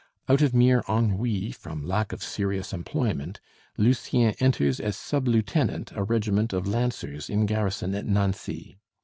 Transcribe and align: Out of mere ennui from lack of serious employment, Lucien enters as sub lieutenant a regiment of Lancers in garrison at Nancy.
Out 0.27 0.41
of 0.41 0.51
mere 0.55 0.81
ennui 0.89 1.51
from 1.51 1.85
lack 1.87 2.11
of 2.11 2.23
serious 2.23 2.73
employment, 2.73 3.39
Lucien 3.77 4.33
enters 4.39 4.79
as 4.79 4.97
sub 4.97 5.27
lieutenant 5.27 5.91
a 5.91 6.01
regiment 6.01 6.53
of 6.53 6.67
Lancers 6.67 7.29
in 7.29 7.45
garrison 7.45 7.93
at 7.93 8.07
Nancy. 8.07 8.79